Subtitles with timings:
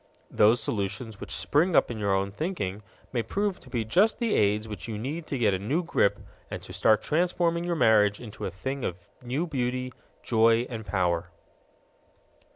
[0.31, 2.81] Those solutions which spring up in your own thinking
[3.13, 6.19] may prove to be just the aids which you need to get a new grip
[6.49, 9.93] and to start transforming your marriage into a thing of new beauty,
[10.23, 11.29] joy, and power.